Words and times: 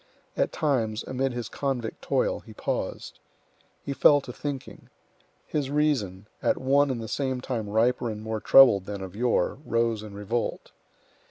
At 0.35 0.51
times, 0.51 1.03
amid 1.05 1.31
his 1.31 1.47
convict 1.47 2.01
toil, 2.01 2.39
he 2.39 2.55
paused. 2.55 3.19
He 3.85 3.93
fell 3.93 4.19
to 4.21 4.33
thinking. 4.33 4.89
His 5.45 5.69
reason, 5.69 6.25
at 6.41 6.57
one 6.57 6.89
and 6.89 6.99
the 7.03 7.07
same 7.07 7.39
time 7.39 7.69
riper 7.69 8.09
and 8.09 8.19
more 8.23 8.39
troubled 8.41 8.87
than 8.87 9.03
of 9.03 9.15
yore, 9.15 9.59
rose 9.63 10.01
in 10.01 10.15
revolt. 10.15 10.71